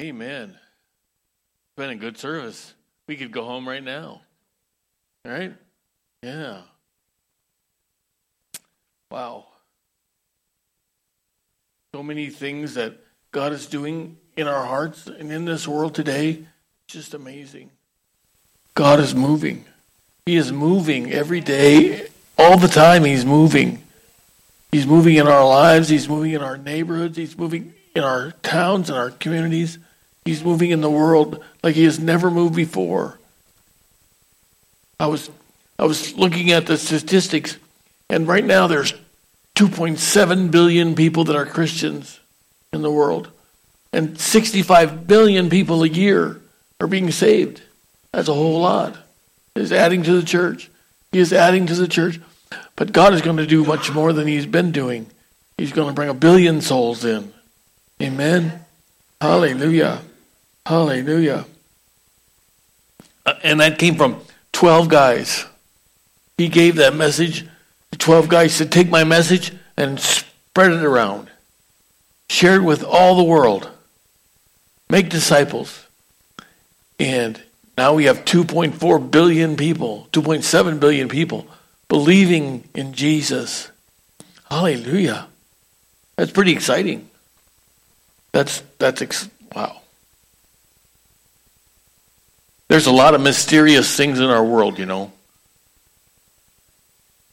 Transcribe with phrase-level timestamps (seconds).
[0.00, 0.50] Amen.
[0.50, 2.74] It's been a good service.
[3.06, 4.22] We could go home right now.
[5.24, 5.54] All right?
[6.22, 6.62] Yeah.
[9.10, 9.46] Wow.
[11.94, 12.98] So many things that
[13.30, 16.44] God is doing in our hearts and in this world today.
[16.88, 17.70] Just amazing.
[18.74, 19.64] God is moving.
[20.26, 23.04] He is moving every day, all the time.
[23.04, 23.82] He's moving.
[24.72, 25.88] He's moving in our lives.
[25.88, 27.16] He's moving in our neighborhoods.
[27.16, 29.78] He's moving in our towns and our communities.
[30.24, 33.18] He's moving in the world like he has never moved before.
[34.98, 35.30] I was
[35.78, 37.58] I was looking at the statistics,
[38.08, 38.94] and right now there's
[39.56, 42.20] 2.7 billion people that are Christians
[42.72, 43.28] in the world,
[43.92, 46.40] and 65 billion people a year
[46.80, 47.62] are being saved.
[48.12, 48.96] That's a whole lot.
[49.54, 50.70] He's adding to the church.
[51.12, 52.20] He is adding to the church.
[52.76, 55.06] But God is going to do much more than He's been doing.
[55.58, 57.32] He's going to bring a billion souls in.
[58.02, 58.64] Amen.
[59.20, 60.00] Hallelujah.
[60.66, 61.44] Hallelujah.
[63.26, 64.20] Uh, and that came from
[64.52, 65.44] 12 guys.
[66.38, 67.46] He gave that message.
[67.90, 71.28] The 12 guys said, Take my message and spread it around.
[72.28, 73.70] Share it with all the world.
[74.88, 75.86] Make disciples.
[76.98, 77.40] And
[77.76, 81.46] now we have 2.4 billion people, 2.7 billion people
[81.88, 83.70] believing in Jesus.
[84.50, 85.26] Hallelujah.
[86.16, 87.10] That's pretty exciting.
[88.32, 89.80] That's that's ex- wow.
[92.74, 95.12] There's a lot of mysterious things in our world, you know.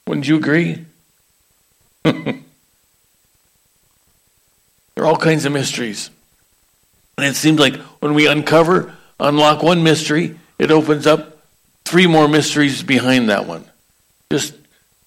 [0.06, 0.86] Wouldn't you agree?
[2.04, 2.44] there
[4.98, 6.12] are all kinds of mysteries.
[7.18, 11.40] And it seems like when we uncover, unlock one mystery, it opens up
[11.86, 13.66] three more mysteries behind that one.
[14.32, 14.54] Just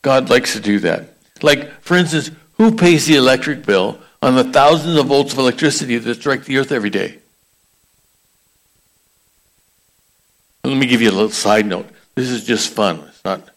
[0.02, 1.14] God likes to do that.
[1.42, 5.96] Like, for instance, who pays the electric bill on the thousands of volts of electricity
[5.96, 7.18] that strike the earth every day?
[10.74, 11.86] Let me give you a little side note.
[12.16, 12.98] This is just fun.
[13.06, 13.48] It's not.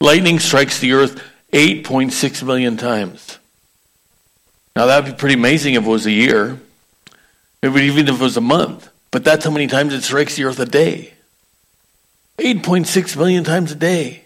[0.00, 1.22] Lightning strikes the earth
[1.52, 3.38] 8.6 million times.
[4.74, 6.58] Now, that would be pretty amazing if it was a year,
[7.62, 8.90] even if it was a month.
[9.12, 11.12] But that's how many times it strikes the earth a day.
[12.38, 14.24] 8.6 million times a day.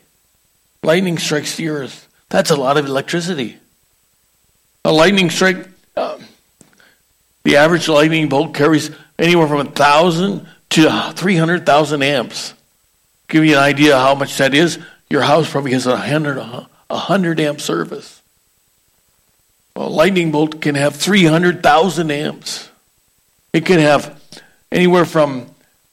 [0.83, 2.09] Lightning strikes the earth.
[2.31, 3.59] That's a lot of electricity.
[4.87, 5.69] A lightning strike,
[5.99, 6.19] uh,
[7.45, 12.55] the average lightning bolt carries anywhere from 1,000 to 300,000 amps.
[13.29, 14.79] Give you an idea how much that is.
[15.09, 18.21] Your house probably has a 100, a 100 amp service.
[19.77, 22.69] A lightning bolt can have 300,000 amps.
[23.53, 24.21] It can have
[24.71, 25.47] anywhere from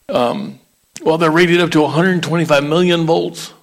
[0.09, 0.59] um,
[1.01, 3.53] well, they're rated up to 125 million volts.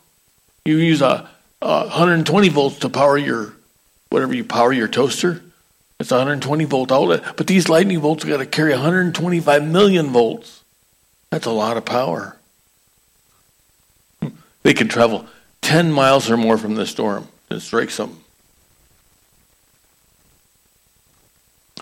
[0.65, 1.29] You use a,
[1.61, 3.55] a 120 volts to power your
[4.09, 5.43] whatever you power your toaster.
[5.99, 10.63] It's a 120 volt outlet, but these lightning bolts got to carry 125 million volts.
[11.31, 12.37] That's a lot of power.
[14.63, 15.27] They can travel
[15.63, 18.19] 10 miles or more from the storm and strike them.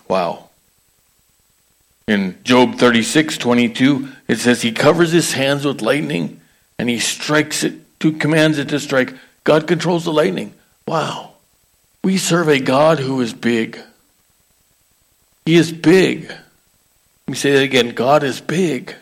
[0.09, 0.51] Wow.
[2.07, 6.41] In Job 36, 22, it says he covers his hands with lightning
[6.79, 9.15] and he strikes it, to, commands it to strike.
[9.45, 10.53] God controls the lightning.
[10.87, 11.33] Wow.
[12.03, 13.79] We serve a God who is big.
[15.47, 16.29] He is big.
[16.29, 16.39] Let
[17.29, 17.91] me say that again.
[17.91, 18.95] God is big.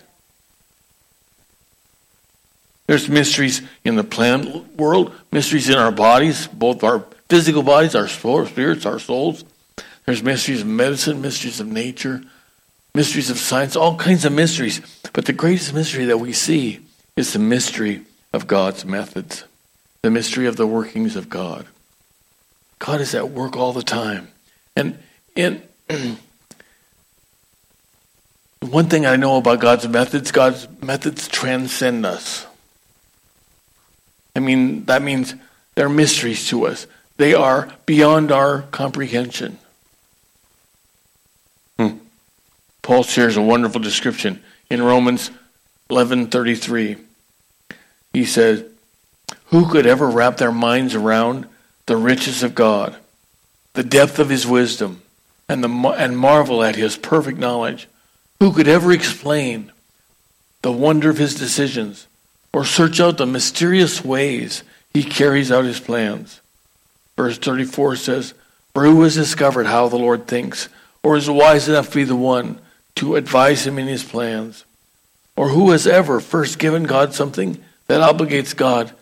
[2.92, 8.06] There's mysteries in the plant world, mysteries in our bodies, both our physical bodies, our
[8.06, 9.47] spirits, our souls.
[10.04, 12.22] There's mysteries of medicine, mysteries of nature,
[12.94, 14.82] mysteries of science, all kinds of mysteries.
[15.14, 16.81] But the greatest mystery that we see
[17.16, 19.44] is the mystery of God's methods,
[20.02, 21.64] the mystery of the workings of God.
[22.78, 24.28] God is at work all the time.
[24.76, 24.98] And,
[25.34, 25.62] and
[28.60, 32.48] one thing I know about God's methods, God's methods transcend us.
[34.34, 35.34] I mean, that means
[35.75, 36.87] they're mysteries to us.
[37.17, 39.58] They are beyond our comprehension.
[41.79, 41.99] Hmm.
[42.82, 45.31] Paul shares a wonderful description in Romans
[45.90, 46.96] 11:33.
[48.12, 48.64] He says,
[49.46, 51.46] "Who could ever wrap their minds around
[51.87, 52.96] the riches of God,
[53.75, 55.02] the depth of his wisdom,
[55.49, 57.88] and the and marvel at his perfect knowledge?
[58.40, 59.70] Who could ever explain
[60.62, 62.06] the wonder of his decisions
[62.52, 64.62] or search out the mysterious ways
[64.93, 66.40] he carries out his plans?"
[67.16, 68.34] Verse 34 says,
[68.75, 70.69] "For who has discovered how the Lord thinks,
[71.02, 72.58] or is wise enough to be the one
[72.96, 74.64] to advise him in his plans?
[75.37, 78.93] Or who has ever first given God something that obligates God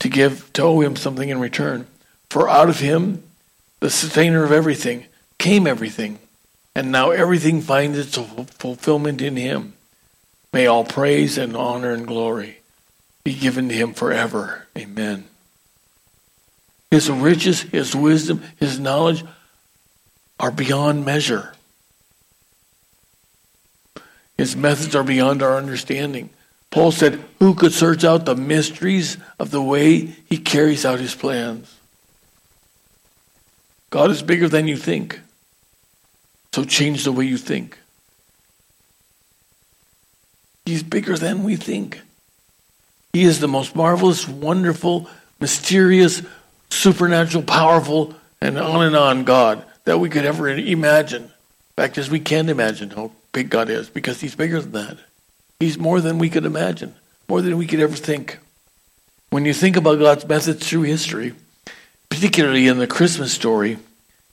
[0.00, 1.86] to give to owe him something in return?
[2.28, 3.22] For out of him,
[3.80, 5.06] the sustainer of everything,
[5.38, 6.18] came everything.
[6.76, 8.18] and now everything finds its
[8.58, 9.72] fulfillment in him.
[10.52, 12.55] May all praise and honor and glory
[13.26, 14.68] be given to him forever.
[14.78, 15.24] Amen.
[16.92, 19.24] His riches, his wisdom, his knowledge
[20.38, 21.52] are beyond measure.
[24.38, 26.30] His methods are beyond our understanding.
[26.70, 31.16] Paul said, Who could search out the mysteries of the way he carries out his
[31.16, 31.74] plans?
[33.90, 35.18] God is bigger than you think.
[36.54, 37.76] So change the way you think.
[40.64, 42.02] He's bigger than we think.
[43.16, 45.08] He is the most marvelous, wonderful,
[45.40, 46.20] mysterious,
[46.68, 51.22] supernatural, powerful, and on and on God that we could ever imagine.
[51.22, 51.30] In
[51.76, 54.98] fact, as we can imagine how big God is, because He's bigger than that.
[55.58, 56.94] He's more than we could imagine,
[57.26, 58.38] more than we could ever think.
[59.30, 61.32] When you think about God's methods through history,
[62.10, 63.78] particularly in the Christmas story,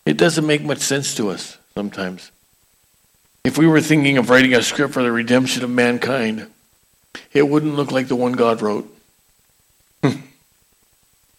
[0.05, 2.31] it doesn't make much sense to us sometimes.
[3.45, 6.47] If we were thinking of writing a script for the redemption of mankind,
[7.31, 8.89] it wouldn't look like the one God wrote.
[10.03, 10.21] Hmm.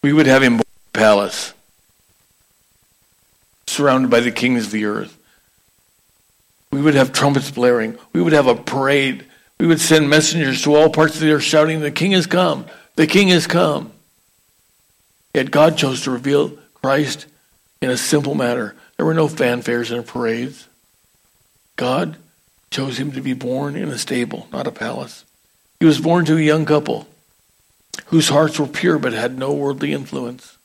[0.02, 1.52] we would have him born in a palace,
[3.66, 5.18] surrounded by the kings of the earth.
[6.70, 7.98] We would have trumpets blaring.
[8.12, 9.26] We would have a parade.
[9.60, 12.66] We would send messengers to all parts of the earth shouting, The king has come!
[12.96, 13.92] The king has come!
[15.34, 17.26] Yet God chose to reveal Christ
[17.80, 18.74] in a simple manner.
[18.96, 20.68] There were no fanfares and parades.
[21.76, 22.16] God
[22.70, 25.24] chose him to be born in a stable, not a palace.
[25.80, 27.06] He was born to a young couple
[28.06, 30.56] whose hearts were pure but had no worldly influence.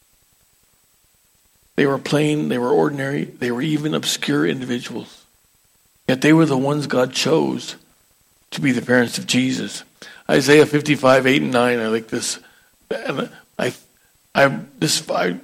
[1.75, 5.25] They were plain, they were ordinary, they were even obscure individuals.
[6.07, 7.75] Yet they were the ones God chose
[8.51, 9.83] to be the parents of Jesus.
[10.29, 12.39] Isaiah 55, 8 and 9, I like this.
[12.89, 13.73] And I,
[14.35, 15.39] I, this, I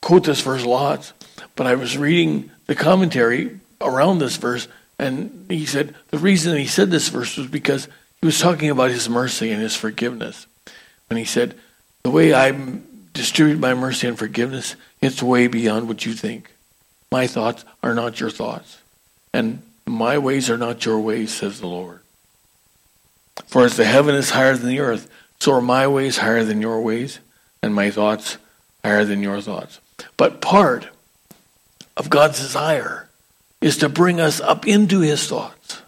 [0.00, 1.12] quote this verse a lot,
[1.56, 4.68] but I was reading the commentary around this verse,
[4.98, 7.88] and he said the reason he said this verse was because
[8.22, 10.46] he was talking about his mercy and his forgiveness.
[11.08, 11.54] When he said,
[12.04, 12.56] The way I
[13.12, 16.50] distribute my mercy and forgiveness, it's way beyond what you think.
[17.10, 18.80] My thoughts are not your thoughts,
[19.34, 22.00] and my ways are not your ways, says the Lord.
[23.46, 25.10] For as the heaven is higher than the earth,
[25.40, 27.18] so are my ways higher than your ways,
[27.62, 28.38] and my thoughts
[28.84, 29.80] higher than your thoughts.
[30.16, 30.88] But part
[31.96, 33.08] of God's desire
[33.60, 35.81] is to bring us up into his thoughts,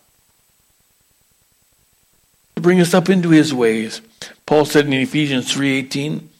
[2.64, 4.00] bring us up into his ways.
[4.46, 6.30] Paul said in Ephesians 3:18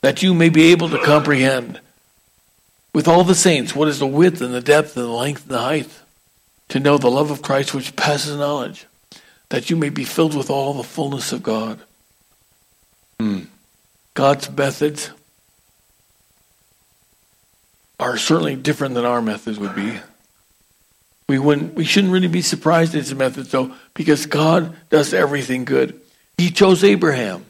[0.00, 1.80] that you may be able to comprehend
[2.94, 5.50] with all the saints what is the width and the depth and the length and
[5.50, 5.90] the height,
[6.68, 8.86] to know the love of Christ which passes knowledge,
[9.48, 11.80] that you may be filled with all the fullness of God.
[13.18, 13.40] Hmm.
[14.14, 15.10] God's methods
[17.98, 19.98] are certainly different than our methods would be.
[21.28, 25.64] We wouldn't we shouldn't really be surprised at his methods though, because God does everything
[25.64, 26.00] good.
[26.36, 27.44] He chose Abraham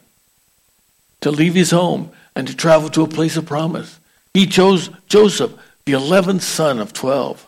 [1.20, 3.98] to leave his home and to travel to a place of promise.
[4.34, 5.52] He chose Joseph,
[5.84, 7.46] the eleventh son of twelve,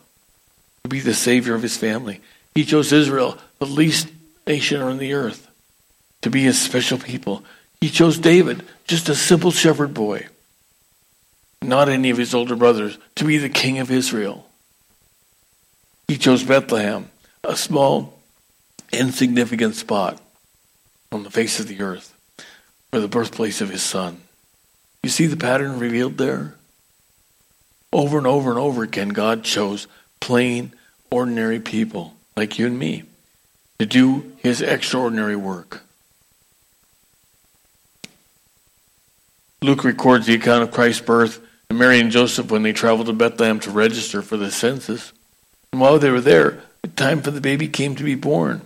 [0.84, 2.20] to be the savior of his family.
[2.54, 4.08] He chose Israel, the least
[4.46, 5.48] nation on the earth,
[6.22, 7.44] to be his special people.
[7.80, 10.28] He chose David, just a simple shepherd boy
[11.64, 14.46] not any of his older brothers, to be the king of Israel.
[16.08, 17.10] He chose Bethlehem,
[17.42, 18.18] a small,
[18.92, 20.20] insignificant spot
[21.10, 22.14] on the face of the earth
[22.90, 24.20] for the birthplace of his son.
[25.02, 26.54] You see the pattern revealed there?
[27.92, 29.86] Over and over and over again, God chose
[30.20, 30.72] plain,
[31.10, 33.04] ordinary people like you and me
[33.78, 35.82] to do his extraordinary work.
[39.62, 43.14] Luke records the account of Christ's birth and Mary and Joseph when they traveled to
[43.14, 45.13] Bethlehem to register for the census.
[45.74, 48.60] And while they were there, the time for the baby came to be born.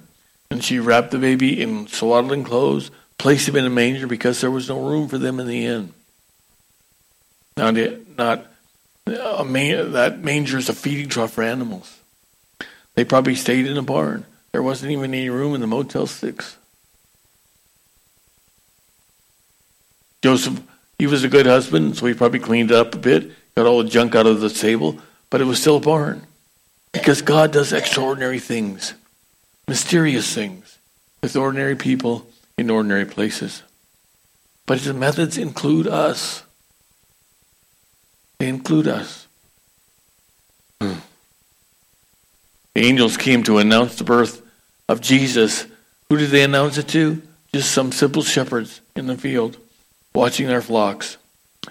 [0.51, 4.51] And she wrapped the baby in swaddling clothes, placed him in a manger because there
[4.51, 5.95] was no room for them in the inn.
[7.57, 7.77] Not,
[8.19, 8.45] not
[9.07, 11.99] a man, that manger is a feeding trough for animals.
[12.95, 14.27] They probably stayed in a barn.
[14.53, 16.59] There wasn't even any room in the Motel 6.
[20.21, 20.61] Joseph
[20.99, 23.89] he was a good husband, so he probably cleaned up a bit, got all the
[23.89, 24.99] junk out of the table,
[25.31, 26.27] but it was still a barn.
[26.99, 28.93] Because God does extraordinary things,
[29.69, 30.79] mysterious things,
[31.23, 32.27] with ordinary people
[32.57, 33.63] in ordinary places.
[34.67, 36.43] But his methods include us.
[38.39, 39.29] They include us.
[40.81, 40.95] Hmm.
[42.75, 44.43] The angels came to announce the birth
[44.89, 45.67] of Jesus.
[46.09, 47.23] Who did they announce it to?
[47.55, 49.57] Just some simple shepherds in the field
[50.15, 51.17] watching their flocks,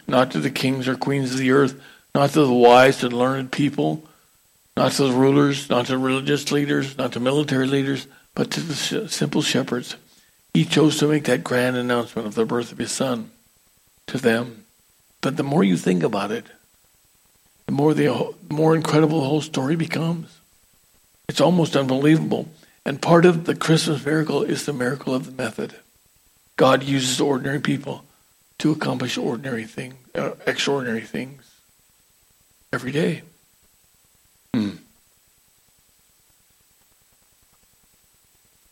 [0.08, 1.80] not to the kings or queens of the earth,
[2.16, 4.07] not to the wise and learned people,
[4.78, 8.60] not to the rulers, not to the religious leaders, not to military leaders, but to
[8.60, 9.96] the simple shepherds.
[10.54, 13.32] He chose to make that grand announcement of the birth of his son
[14.06, 14.66] to them.
[15.22, 16.46] But the more you think about it,
[17.66, 20.40] the more the more incredible the whole story becomes.
[21.28, 22.48] It's almost unbelievable.
[22.86, 25.76] And part of the Christmas miracle is the miracle of the method.
[26.56, 28.06] God uses ordinary people
[28.60, 31.62] to accomplish ordinary things, uh, extraordinary things
[32.72, 33.24] every day.
[34.58, 34.76] Hmm.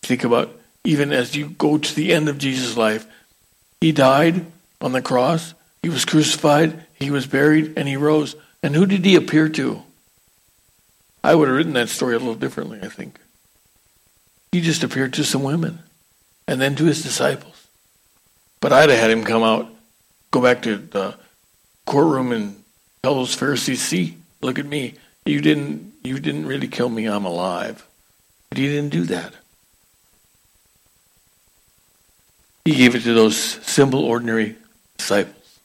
[0.01, 0.51] Think about
[0.83, 3.07] even as you go to the end of Jesus' life,
[3.81, 4.45] he died
[4.81, 8.35] on the cross, he was crucified, he was buried, and he rose.
[8.61, 9.83] And who did he appear to?
[11.23, 13.19] I would have written that story a little differently, I think.
[14.51, 15.79] He just appeared to some women
[16.47, 17.67] and then to his disciples.
[18.61, 19.69] But I'd have had him come out,
[20.31, 21.15] go back to the
[21.85, 22.63] courtroom and
[23.03, 24.95] tell those Pharisees, see, look at me.
[25.25, 27.85] You didn't you didn't really kill me, I'm alive.
[28.49, 29.33] But he didn't do that.
[32.63, 34.55] He gave it to those simple, ordinary
[34.97, 35.59] disciples.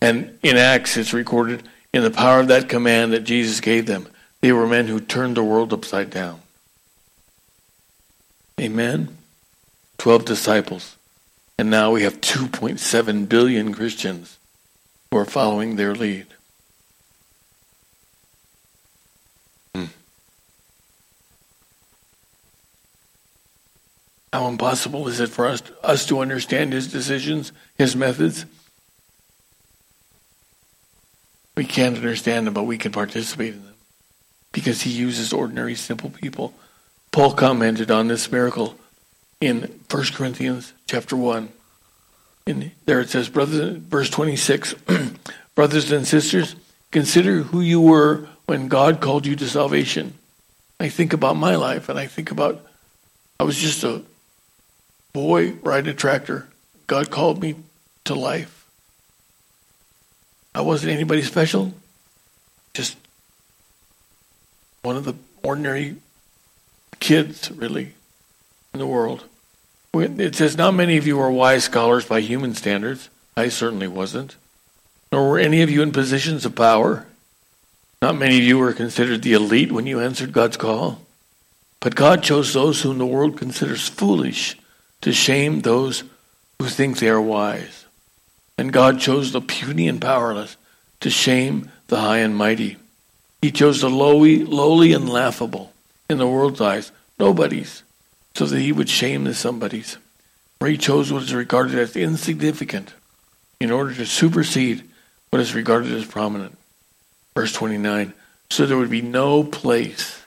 [0.00, 4.08] And in Acts, it's recorded in the power of that command that Jesus gave them.
[4.40, 6.40] They were men who turned the world upside down.
[8.60, 9.16] Amen?
[9.98, 10.96] Twelve disciples.
[11.58, 14.38] And now we have 2.7 billion Christians
[15.10, 16.26] who are following their lead.
[24.36, 28.44] How impossible is it for us, us to understand his decisions, his methods?
[31.56, 33.74] We can't understand them, but we can participate in them
[34.52, 36.52] because he uses ordinary, simple people.
[37.12, 38.74] Paul commented on this miracle
[39.40, 41.48] in 1 Corinthians chapter 1.
[42.46, 44.74] In there it says, brothers, verse 26,
[45.54, 46.56] brothers and sisters,
[46.90, 50.12] consider who you were when God called you to salvation.
[50.78, 52.60] I think about my life and I think about
[53.40, 54.02] I was just a
[55.16, 56.46] boy riding a tractor.
[56.86, 57.54] God called me
[58.04, 58.66] to life.
[60.54, 61.72] I wasn't anybody special,
[62.74, 62.98] just
[64.82, 65.96] one of the ordinary
[67.00, 67.94] kids, really,
[68.74, 69.24] in the world.
[69.94, 73.08] It says, Not many of you are wise scholars by human standards.
[73.38, 74.36] I certainly wasn't.
[75.10, 77.06] Nor were any of you in positions of power.
[78.02, 81.00] Not many of you were considered the elite when you answered God's call.
[81.80, 84.58] But God chose those whom the world considers foolish
[85.02, 86.04] to shame those
[86.58, 87.86] who think they are wise.
[88.58, 90.56] And God chose the puny and powerless
[91.00, 92.76] to shame the high and mighty.
[93.42, 95.72] He chose the lowly, lowly and laughable
[96.08, 97.82] in the world's eyes, nobodies,
[98.34, 99.98] so that he would shame the somebodies.
[100.58, 102.94] For he chose what is regarded as insignificant
[103.60, 104.82] in order to supersede
[105.30, 106.56] what is regarded as prominent.
[107.34, 108.14] Verse 29
[108.50, 110.22] So there would be no place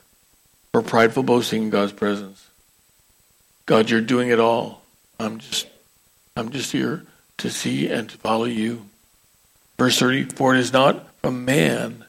[0.71, 2.48] for prideful boasting in God's presence.
[3.69, 4.81] God, you're doing it all.
[5.19, 5.67] I'm just
[6.35, 7.05] I'm just here
[7.37, 8.87] to see and to follow you.
[9.77, 12.03] Verse 30 For it is not from man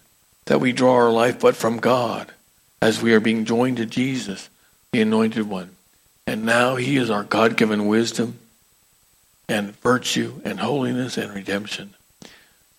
[0.47, 2.33] that we draw our life, but from God,
[2.81, 4.49] as we are being joined to Jesus,
[4.93, 5.77] the Anointed One.
[6.27, 8.39] And now He is our God given wisdom
[9.47, 11.93] and virtue and holiness and redemption.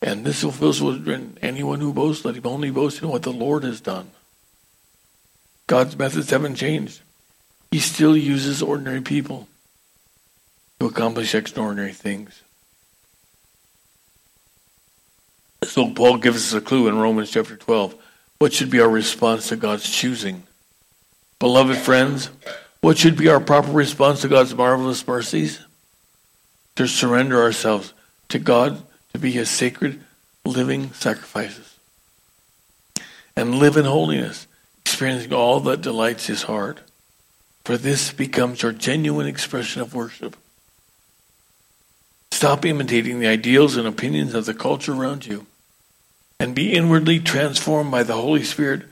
[0.02, 1.08] And this fulfills what
[1.44, 4.10] anyone who boasts, let him only boast in what the Lord has done.
[5.68, 7.02] God's methods haven't changed.
[7.72, 9.48] He still uses ordinary people
[10.80, 12.42] to accomplish extraordinary things.
[15.64, 17.96] So Paul gives us a clue in Romans chapter 12.
[18.40, 20.44] What should be our response to God's choosing?
[21.40, 22.30] Beloved friends,
[22.82, 25.62] what should be our proper response to God's marvelous mercies?
[26.76, 27.94] To surrender ourselves
[28.30, 28.82] to God
[29.14, 30.02] to be his sacred
[30.46, 31.78] living sacrifices
[33.36, 34.48] and live in holiness,
[34.86, 36.80] experiencing all that delights his heart.
[37.64, 40.36] For this becomes your genuine expression of worship.
[42.32, 45.46] Stop imitating the ideals and opinions of the culture around you
[46.40, 48.84] and be inwardly transformed by the Holy Spirit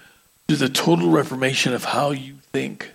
[0.47, 2.91] to the total reformation of how you think.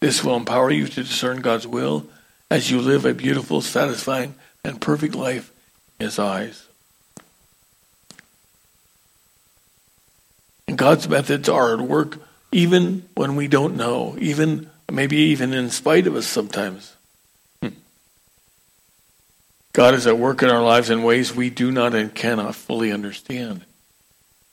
[0.00, 2.06] This will empower you to discern God's will
[2.50, 5.52] as you live a beautiful, satisfying, and perfect life
[6.00, 6.66] in His eyes.
[10.66, 12.18] And God's methods are at work
[12.54, 16.94] even when we don't know, even maybe even in spite of us sometimes.
[17.60, 17.70] Hmm.
[19.72, 22.92] God is at work in our lives in ways we do not and cannot fully
[22.92, 23.64] understand.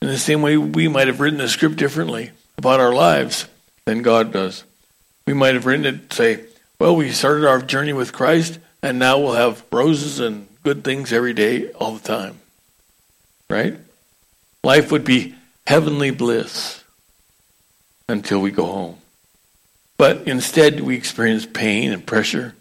[0.01, 3.45] In the same way, we might have written the script differently about our lives
[3.85, 4.63] than God does.
[5.27, 6.45] We might have written it, say,
[6.79, 11.13] well, we started our journey with Christ, and now we'll have roses and good things
[11.13, 12.39] every day, all the time.
[13.47, 13.77] Right?
[14.63, 15.35] Life would be
[15.67, 16.80] heavenly bliss
[18.11, 18.97] until we go home.
[19.97, 22.55] But instead, we experience pain and pressure,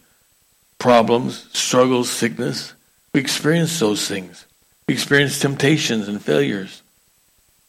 [0.78, 2.75] problems, struggles, sickness.
[3.12, 4.47] We experience those things.
[4.87, 6.83] We experience temptations and failures.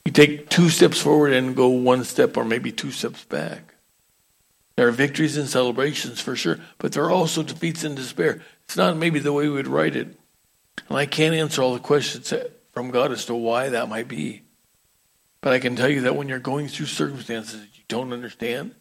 [0.05, 3.75] We take two steps forward and go one step or maybe two steps back.
[4.75, 8.41] There are victories and celebrations for sure, but there are also defeats and despair.
[8.65, 10.07] It's not maybe the way we would write it.
[10.89, 12.33] And I can't answer all the questions
[12.71, 14.41] from God as to why that might be.
[15.41, 18.73] But I can tell you that when you're going through circumstances don't understand,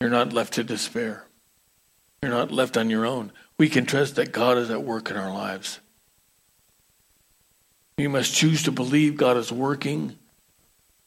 [0.00, 1.26] you're not left to despair.
[2.22, 3.32] You're not left on your own.
[3.58, 5.78] We can trust that God is at work in our lives.
[7.98, 10.16] We must choose to believe God is working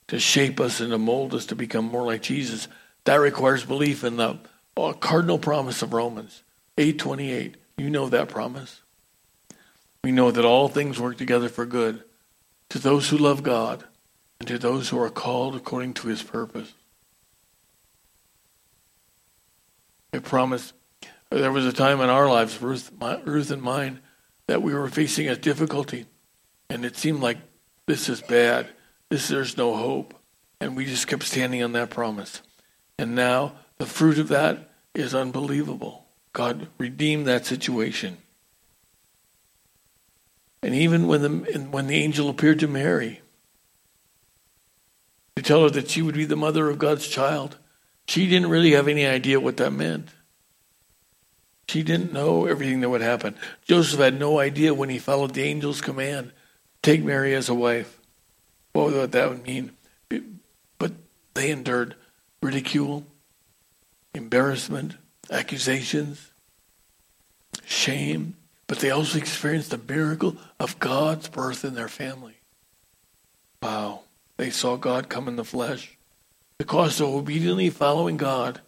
[0.10, 2.67] to shape us and to mold us to become more like Jesus.
[3.05, 4.38] That requires belief in the
[4.77, 6.43] uh, cardinal promise of Romans
[6.77, 7.55] 8:28.
[7.77, 8.81] You know that promise.
[10.03, 12.03] We know that all things work together for good
[12.70, 13.86] to those who love God
[14.39, 16.74] and to those who are called according to his purpose.
[20.13, 20.74] I promise
[21.30, 24.00] there was a time in our lives, Ruth, my, Ruth and mine,
[24.48, 26.06] that we were facing a difficulty,
[26.70, 27.38] and it seemed like
[27.86, 28.68] this is bad.
[29.10, 30.13] This there's no hope,
[30.60, 32.41] and we just kept standing on that promise.
[32.98, 36.06] And now the fruit of that is unbelievable.
[36.34, 38.18] God redeemed that situation.
[40.63, 43.22] And even when the when the angel appeared to Mary
[45.36, 47.58] to tell her that she would be the mother of God's child,
[48.08, 50.10] she didn't really have any idea what that meant.
[51.67, 53.36] She didn't know everything that would happen.
[53.65, 56.34] Joseph had no idea when he followed the angel's command,
[56.81, 58.00] take Mary as a wife,
[58.74, 59.72] what would that mean.
[60.77, 60.91] But
[61.34, 61.96] they endured
[62.41, 63.05] ridicule,
[64.13, 64.96] embarrassment,
[65.29, 66.31] accusations,
[67.65, 68.36] shame,
[68.67, 72.36] but they also experienced the miracle of God's birth in their family.
[73.62, 74.02] Wow.
[74.38, 75.97] They saw God come in the flesh.
[76.62, 78.62] The cost of obediently following God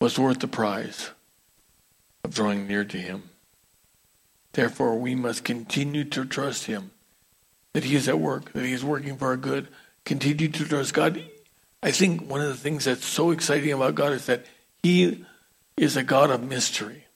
[0.00, 1.10] was worth the prize
[2.22, 3.30] of drawing near to Him.
[4.52, 6.92] Therefore, we must continue to trust Him
[7.72, 9.66] that He is at work, that He is working for our good.
[10.04, 11.20] Continue to trust God.
[11.82, 14.46] I think one of the things that's so exciting about God is that
[14.84, 15.24] He
[15.76, 17.06] is a God of mystery.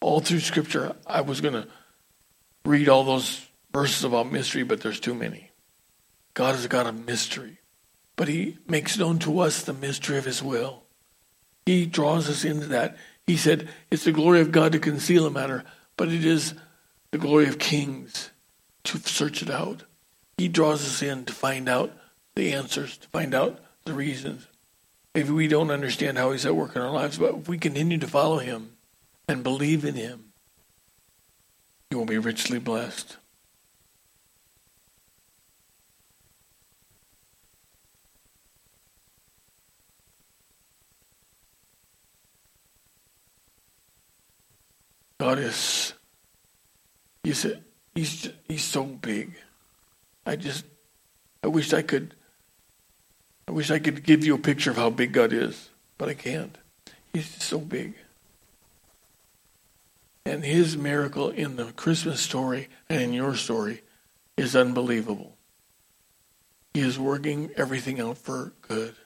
[0.00, 1.68] All through Scripture, I was going to
[2.64, 5.51] read all those verses about mystery, but there's too many.
[6.34, 7.58] God is a God of mystery,
[8.16, 10.82] but He makes known to us the mystery of His will.
[11.66, 12.96] He draws us into that.
[13.26, 15.64] He said, It's the glory of God to conceal a matter,
[15.96, 16.54] but it is
[17.10, 18.30] the glory of kings
[18.84, 19.84] to search it out.
[20.38, 21.92] He draws us in to find out
[22.34, 24.46] the answers, to find out the reasons.
[25.14, 27.98] Maybe we don't understand how He's at work in our lives, but if we continue
[27.98, 28.72] to follow Him
[29.28, 30.32] and believe in Him,
[31.90, 33.18] you will be richly blessed.
[45.22, 45.94] God is,
[47.22, 47.46] he's,
[47.94, 49.34] he's, he's so big.
[50.26, 50.64] I just,
[51.44, 52.16] I wish I could,
[53.46, 56.14] I wish I could give you a picture of how big God is, but I
[56.14, 56.58] can't.
[57.12, 57.94] He's so big.
[60.26, 63.82] And his miracle in the Christmas story and in your story
[64.36, 65.36] is unbelievable.
[66.74, 68.96] He is working everything out for good,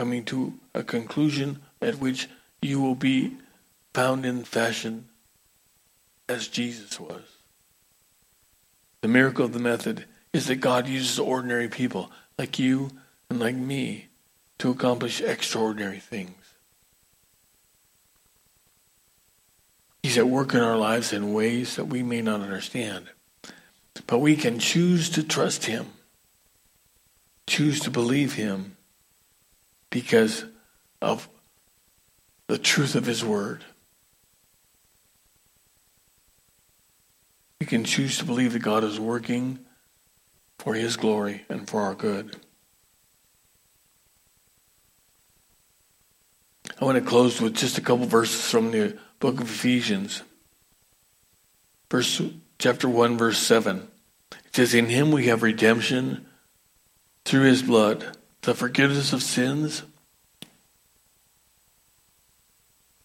[0.00, 2.28] coming to a conclusion at which
[2.60, 3.36] you will be
[3.94, 5.08] found in fashion
[6.28, 7.22] as Jesus was.
[9.00, 12.90] The miracle of the method is that God uses ordinary people like you
[13.30, 14.08] and like me
[14.58, 16.34] to accomplish extraordinary things.
[20.02, 23.06] He's at work in our lives in ways that we may not understand.
[24.06, 25.86] But we can choose to trust Him,
[27.46, 28.76] choose to believe Him
[29.90, 30.44] because
[31.00, 31.28] of
[32.48, 33.64] the truth of His Word.
[37.64, 39.58] We can choose to believe that God is working
[40.58, 42.36] for His glory and for our good.
[46.78, 50.22] I want to close with just a couple verses from the book of Ephesians.
[51.90, 52.20] Verse
[52.58, 53.88] chapter 1 verse 7.
[54.32, 56.26] It says in him we have redemption
[57.24, 59.84] through his blood, the forgiveness of sins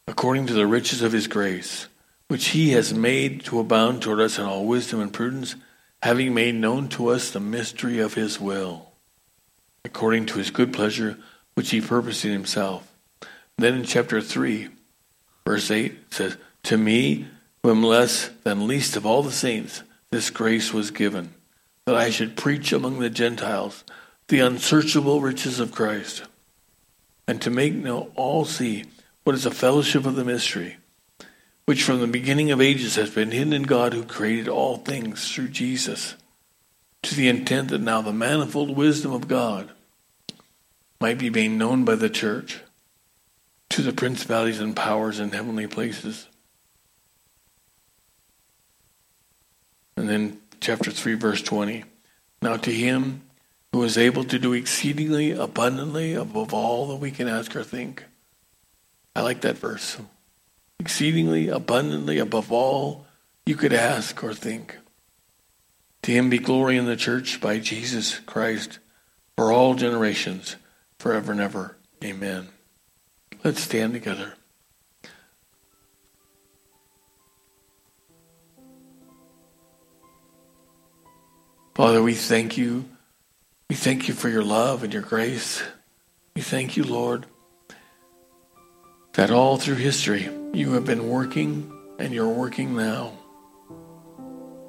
[0.06, 1.88] according to the riches of his grace
[2.30, 5.56] which he has made to abound toward us in all wisdom and prudence,
[6.02, 8.92] having made known to us the mystery of his will,
[9.84, 11.18] according to his good pleasure,
[11.56, 12.94] which he purposed in himself.
[13.58, 14.70] Then in chapter 3,
[15.46, 17.28] verse 8, it says, To me,
[17.64, 21.34] who am less than least of all the saints, this grace was given,
[21.86, 23.84] that I should preach among the Gentiles
[24.28, 26.24] the unsearchable riches of Christ,
[27.28, 28.86] and to make know all see
[29.24, 30.78] what is the fellowship of the mystery,
[31.70, 35.32] which from the beginning of ages has been hidden in God who created all things
[35.32, 36.16] through Jesus,
[37.04, 39.70] to the intent that now the manifold wisdom of God
[41.00, 42.62] might be made known by the church
[43.70, 46.28] to the principalities and powers in heavenly places.
[49.96, 51.84] And then chapter 3, verse 20.
[52.42, 53.22] Now to him
[53.74, 58.06] who is able to do exceedingly abundantly above all that we can ask or think.
[59.16, 59.98] I like that verse.
[60.80, 63.06] Exceedingly abundantly above all
[63.46, 64.78] you could ask or think.
[66.04, 68.80] To him be glory in the church by Jesus Christ
[69.36, 70.56] for all generations,
[70.98, 71.78] forever and ever.
[72.04, 72.50] Amen.
[73.44, 74.36] Let's stand together.
[81.76, 82.86] Father, we thank you.
[83.70, 85.64] We thank you for your love and your grace.
[86.36, 87.26] We thank you, Lord,
[89.14, 93.14] that all through history you have been working and you're working now.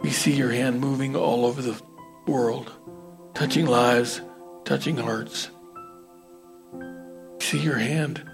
[0.02, 1.80] We see your hand moving all over the
[2.26, 2.72] world,
[3.34, 4.20] touching lives,
[4.64, 5.50] touching hearts.
[6.72, 8.24] We see your hand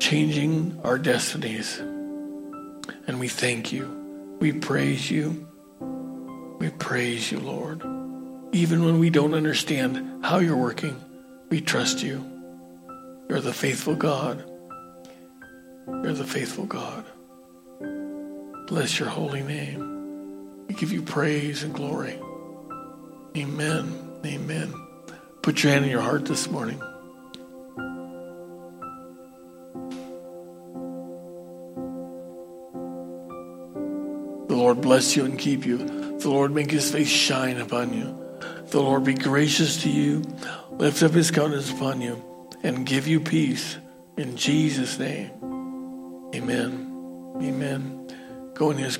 [0.00, 1.78] changing our destinies.
[1.78, 4.36] And we thank you.
[4.40, 5.48] We praise you.
[6.58, 7.82] We praise you, Lord.
[8.52, 11.02] Even when we don't understand how you're working,
[11.50, 12.24] we trust you.
[13.28, 14.50] You're the faithful God.
[15.86, 17.04] You're the faithful God.
[18.66, 20.66] Bless your holy name.
[20.66, 22.18] We give you praise and glory.
[23.36, 24.20] Amen.
[24.24, 24.72] Amen.
[25.42, 26.78] Put your hand in your heart this morning.
[34.48, 35.78] The Lord bless you and keep you.
[36.18, 38.18] The Lord make his face shine upon you.
[38.68, 40.22] The Lord be gracious to you,
[40.72, 42.22] lift up his countenance upon you,
[42.62, 43.76] and give you peace.
[44.16, 45.53] In Jesus' name.
[46.34, 47.36] Amen.
[47.40, 48.08] Amen.
[48.54, 48.92] Go in his